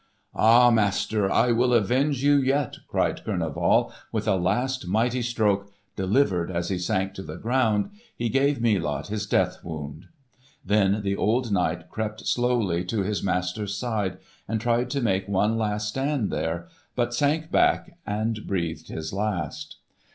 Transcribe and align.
"Ha, 0.33 0.71
master, 0.71 1.31
I 1.31 1.51
will 1.51 1.75
avenge 1.75 2.23
you 2.23 2.33
yet!" 2.37 2.77
cried 2.87 3.23
Kurneval. 3.23 3.91
with 4.11 4.27
a 4.27 4.35
last 4.35 4.87
mighty 4.87 5.21
stroke, 5.21 5.71
delivered 5.95 6.49
as 6.49 6.69
he 6.69 6.79
sank 6.79 7.13
to 7.13 7.21
the 7.21 7.37
ground, 7.37 7.91
he 8.17 8.27
gave 8.27 8.59
Melot 8.59 9.09
his 9.09 9.27
death 9.27 9.59
wound. 9.63 10.07
Then 10.65 11.03
the 11.03 11.15
old 11.15 11.51
knight 11.51 11.87
crept 11.91 12.25
slowly 12.25 12.83
to 12.85 13.03
his 13.03 13.21
master's 13.21 13.77
side 13.77 14.17
and 14.47 14.59
tried 14.59 14.89
to 14.89 15.01
make 15.01 15.27
one 15.27 15.55
last 15.59 15.89
stand 15.89 16.31
there, 16.31 16.67
but 16.95 17.13
sank 17.13 17.51
back 17.51 17.99
and 18.03 18.47
breathed 18.47 18.87
his 18.87 19.13
last. 19.13 19.75